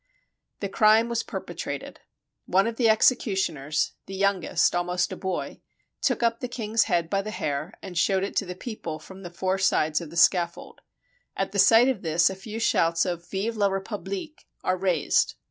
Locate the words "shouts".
12.59-13.05